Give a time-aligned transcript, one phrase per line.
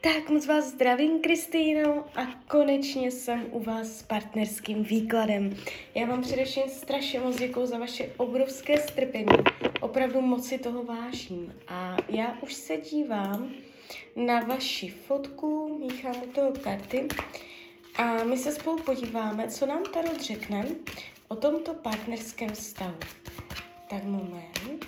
[0.00, 5.56] Tak moc vás zdravím, Kristýno, a konečně jsem u vás s partnerským výkladem.
[5.94, 9.36] Já vám především strašně moc děkuji za vaše obrovské strpení.
[9.80, 11.54] Opravdu moc si toho vážím.
[11.68, 13.52] A já už se dívám
[14.16, 17.08] na vaši fotku, míchám u toho karty
[17.96, 20.66] a my se spolu podíváme, co nám Tarot řekne
[21.28, 22.96] o tomto partnerském vztahu.
[23.90, 24.85] Tak moment.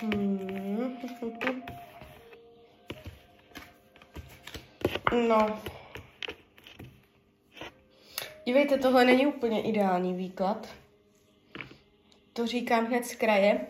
[0.00, 0.96] Hmm.
[5.28, 5.60] No.
[8.44, 10.68] Dívejte, tohle není úplně ideální výklad.
[12.32, 13.66] To říkám hned z kraje.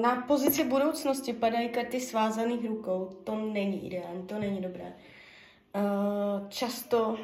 [0.00, 3.20] Na pozici budoucnosti padají karty svázaných rukou.
[3.24, 4.92] To není ideální, to není dobré.
[6.48, 7.18] Často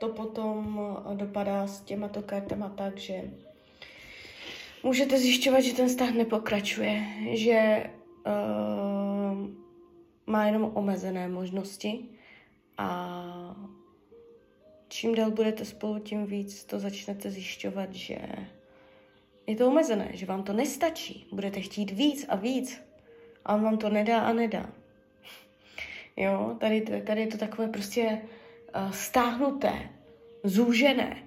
[0.00, 0.80] to potom
[1.14, 3.30] dopadá s těmato kartama tak, že
[4.82, 7.90] můžete zjišťovat, že ten vztah nepokračuje, že
[8.26, 9.48] uh,
[10.26, 12.04] má jenom omezené možnosti
[12.78, 12.86] a
[14.88, 18.18] čím dál budete spolu, tím víc to začnete zjišťovat, že
[19.46, 21.26] je to omezené, že vám to nestačí.
[21.32, 22.82] Budete chtít víc a víc
[23.44, 24.72] a on vám to nedá a nedá.
[26.16, 28.22] Jo, tady, tady je to takové prostě
[28.90, 29.90] stáhnuté,
[30.44, 31.22] zúžené.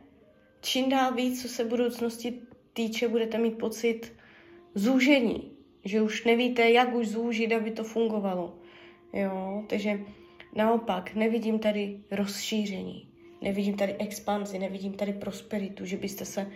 [0.61, 2.41] Čím dál víc, co se budoucnosti
[2.73, 4.13] týče, budete mít pocit
[4.75, 5.52] zúžení,
[5.85, 8.55] že už nevíte, jak už zúžit, aby to fungovalo.
[9.13, 10.00] Jo, takže
[10.56, 13.07] naopak nevidím tady rozšíření,
[13.41, 16.51] nevidím tady expanzi, nevidím tady prosperitu, že byste se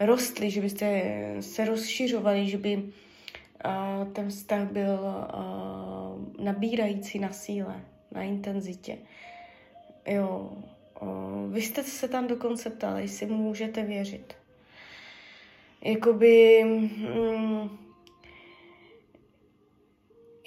[0.00, 1.02] rostli, že byste
[1.40, 8.98] se rozšiřovali, že by uh, ten vztah byl uh, nabírající na síle, na intenzitě.
[10.06, 10.52] Jo,
[11.00, 14.34] uh, vy jste se tam dokonce ptali, jestli můžete věřit.
[15.82, 16.64] Jakoby...
[16.64, 17.78] Mm,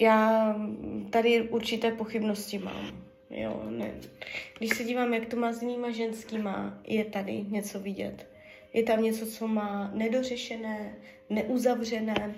[0.00, 0.54] já
[1.10, 3.06] tady určité pochybnosti mám.
[3.30, 3.94] Jo, ne.
[4.58, 8.26] Když se dívám, jak to má s jinýma ženskýma, je tady něco vidět.
[8.72, 10.94] Je tam něco, co má nedořešené,
[11.30, 12.34] neuzavřené.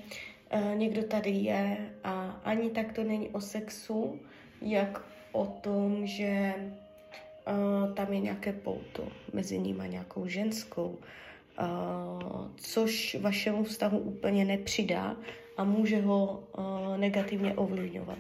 [0.51, 4.21] E, někdo tady je a ani tak to není o sexu,
[4.63, 6.55] jak o tom, že
[7.95, 10.99] tam je nějaké pouto mezi nimi nějakou ženskou,
[11.59, 11.65] e,
[12.57, 15.17] což vašemu vztahu úplně nepřidá
[15.59, 18.19] a může ho uh, negativně ovlivňovat.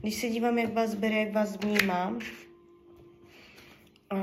[0.00, 2.18] Když se dívám, jak vás bere, jak vás vnímá,
[4.12, 4.18] uh,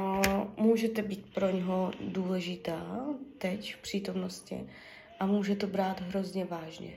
[0.58, 3.06] můžete být pro něho důležitá
[3.38, 4.70] teď v přítomnosti
[5.20, 6.92] a může to brát hrozně vážně.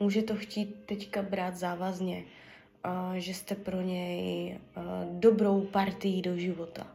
[0.00, 2.51] Může to chtít teďka brát závazně, uh,
[3.14, 4.58] že jste pro něj
[5.10, 6.86] dobrou partii do života.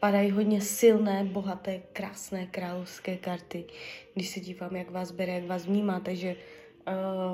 [0.00, 3.64] Padají hodně silné, bohaté, krásné královské karty.
[4.14, 6.36] Když se dívám, jak vás bere, jak vás vnímá, takže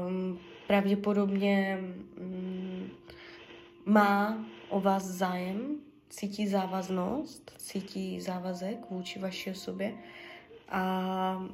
[0.09, 1.79] um, pravděpodobně
[2.21, 2.91] um,
[3.85, 5.77] má o vás zájem,
[6.09, 9.95] cítí závaznost, cítí závazek vůči vaší osobě
[10.69, 11.49] a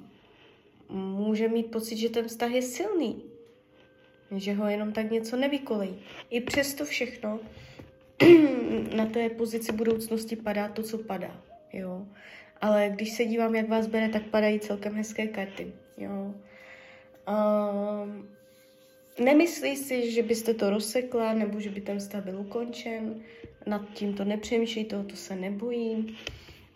[0.90, 3.22] může mít pocit, že ten vztah je silný,
[4.36, 5.98] že ho jenom tak něco nevykolejí.
[6.30, 7.40] I přesto všechno
[8.96, 11.42] na té pozici budoucnosti padá to, co padá.
[11.72, 12.06] Jo?
[12.60, 15.72] Ale když se dívám, jak vás bere, tak padají celkem hezké karty.
[15.98, 16.34] Jo?
[17.28, 18.28] Um,
[19.24, 23.22] nemyslí si, že byste to rozsekla, nebo že by ten vztah byl ukončen.
[23.66, 26.16] Nad tím to nepřemýšlí, tohoto se nebojí.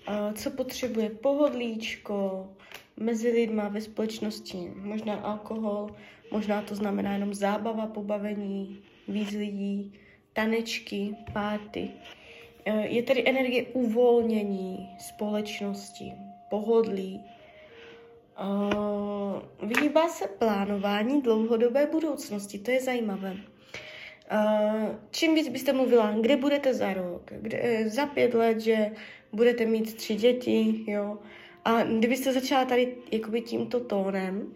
[0.08, 1.10] Uh, co potřebuje?
[1.10, 2.48] Pohodlíčko,
[2.96, 5.90] mezi lidma ve společnosti, možná alkohol,
[6.30, 8.78] možná to znamená jenom zábava, pobavení,
[9.08, 9.92] víc lidí,
[10.32, 11.90] tanečky, párty.
[12.82, 16.12] Je tady energie uvolnění společnosti,
[16.50, 17.20] pohodlí,
[18.40, 23.30] Uh, vyhýbá se plánování dlouhodobé budoucnosti, to je zajímavé.
[23.32, 28.90] Uh, čím víc byste mluvila, kde budete za rok, kde, za pět let, že
[29.32, 31.18] budete mít tři děti, jo.
[31.64, 34.54] A kdybyste začala tady jakoby tímto tónem,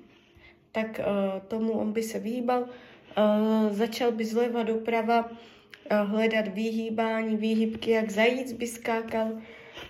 [0.72, 7.36] tak uh, tomu on by se vyhýbal, uh, začal by zleva doprava uh, hledat vyhýbání,
[7.36, 9.32] výhybky, jak zajíc by skákal,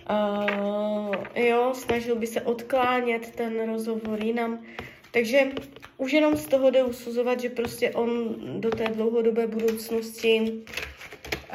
[0.09, 4.65] Uh, jo, snažil by se odklánět ten rozhovor jinam.
[5.11, 5.51] Takže
[5.97, 10.63] už jenom z toho jde usuzovat, že prostě on do té dlouhodobé budoucnosti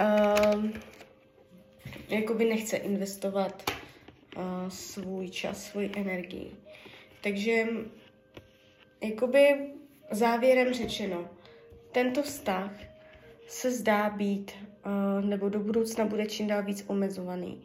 [0.00, 0.64] uh,
[2.08, 3.73] jakoby nechce investovat
[4.68, 6.50] svůj čas, svůj energii.
[7.22, 7.66] Takže
[9.00, 9.66] jakoby
[10.10, 11.28] závěrem řečeno,
[11.92, 12.70] tento vztah
[13.46, 14.52] se zdá být,
[14.86, 17.62] uh, nebo do budoucna bude čím dál víc omezovaný.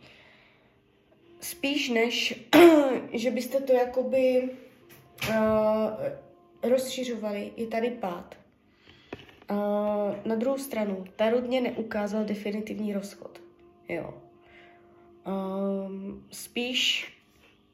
[1.41, 2.43] Spíš než,
[3.13, 4.49] že byste to jakoby
[5.29, 5.39] uh,
[6.63, 8.39] rozšiřovali, je tady pád.
[10.25, 13.41] Na druhou stranu, Tarot mě neukázal definitivní rozchod.
[13.89, 14.28] Jo.
[15.29, 17.13] Um, spíš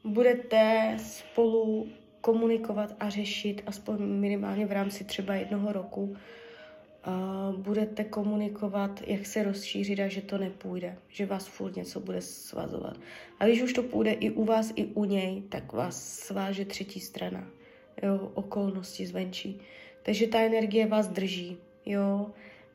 [0.04, 1.88] budete spolu
[2.20, 9.42] komunikovat a řešit, aspoň minimálně v rámci třeba jednoho roku, uh, budete komunikovat, jak se
[9.42, 12.96] rozšířit a že to nepůjde, že vás furt něco bude svazovat.
[13.40, 17.00] A když už to půjde i u vás, i u něj, tak vás sváže třetí
[17.00, 17.48] strana,
[18.02, 19.60] jo, okolnosti zvenčí.
[20.02, 21.56] Takže ta energie vás drží,
[21.86, 22.30] jo.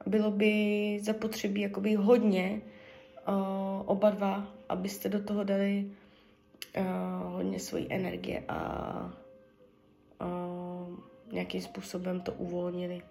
[0.05, 2.61] Bylo by zapotřebí jakoby hodně
[3.27, 3.35] uh,
[3.85, 5.91] oba dva, abyste do toho dali
[6.77, 9.13] uh, hodně svojí energie a
[10.21, 11.00] uh,
[11.31, 13.01] nějakým způsobem to uvolnili.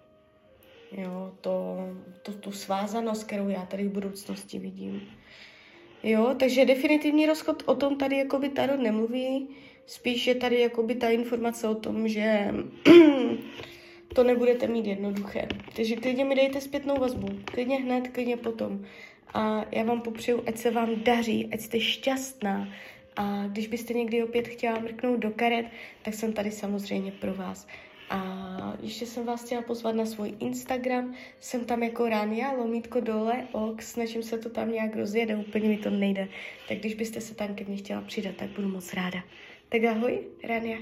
[0.91, 1.77] Jo, to,
[2.21, 5.01] to, tu svázanost, kterou já tady v budoucnosti vidím.
[6.03, 9.47] Jo, takže definitivní rozchod o tom tady jakoby Tarot nemluví,
[9.85, 12.53] spíš je tady jakoby ta informace o tom, že
[14.15, 15.47] to nebudete mít jednoduché.
[15.75, 18.85] Takže klidně mi dejte zpětnou vazbu, klidně hned, klidně potom.
[19.33, 22.67] A já vám popřeju, ať se vám daří, ať jste šťastná,
[23.15, 25.65] a když byste někdy opět chtěla mrknout do karet,
[26.01, 27.67] tak jsem tady samozřejmě pro vás.
[28.09, 33.47] A ještě jsem vás chtěla pozvat na svůj Instagram, jsem tam jako Rania, lomítko dole,
[33.51, 36.27] ok, snažím se to tam nějak rozjet a úplně mi to nejde.
[36.67, 39.23] Tak když byste se tam ke mně chtěla přidat, tak budu moc ráda.
[39.69, 40.77] Tak ahoj, Rania.